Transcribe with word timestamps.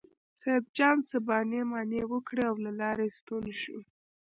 سیدجان 0.39 0.97
څه 1.09 1.17
بانې 1.27 1.61
مانې 1.71 2.01
وکړې 2.11 2.43
او 2.49 2.55
له 2.65 2.71
لارې 2.79 3.07
ستون 3.17 3.45
شو. 3.61 3.77